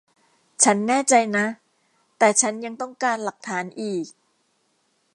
[0.63, 1.45] ฉันแน่ใจนะ
[2.17, 4.05] แต่ฉันยังต้องการหลักฐานอีก